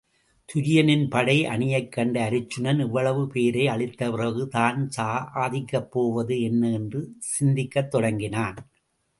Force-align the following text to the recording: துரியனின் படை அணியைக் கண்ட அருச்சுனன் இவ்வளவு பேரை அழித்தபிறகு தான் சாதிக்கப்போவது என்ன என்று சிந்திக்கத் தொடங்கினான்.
துரியனின் 0.49 1.03
படை 1.09 1.35
அணியைக் 1.45 1.91
கண்ட 1.91 2.15
அருச்சுனன் 2.29 2.79
இவ்வளவு 2.79 3.27
பேரை 3.27 3.67
அழித்தபிறகு 3.67 4.47
தான் 4.47 4.89
சாதிக்கப்போவது 4.97 6.41
என்ன 6.41 6.71
என்று 6.71 7.01
சிந்திக்கத் 7.31 7.91
தொடங்கினான். 7.91 8.59